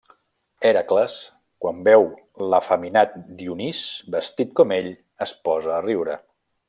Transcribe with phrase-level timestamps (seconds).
[0.69, 1.17] Hèracles,
[1.65, 2.07] quan veu
[2.53, 3.13] l'efeminat
[3.43, 3.83] Dionís
[4.17, 4.91] vestit com ell,
[5.27, 6.19] es posa a riure.